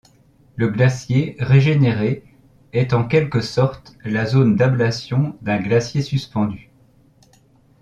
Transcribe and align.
Le 0.55 0.67
glacier 0.69 1.35
régénéré 1.39 2.23
est 2.73 2.95
en 2.95 3.03
quelque 3.03 3.39
sorte 3.39 3.95
la 4.03 4.25
zone 4.25 4.55
d'ablation 4.55 5.37
d'un 5.43 5.59
glacier 5.61 6.01
suspendu. 6.01 6.71